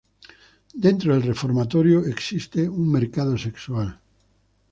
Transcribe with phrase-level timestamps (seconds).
[0.85, 3.99] Dentro del reformatorio, existe un mercado sexual.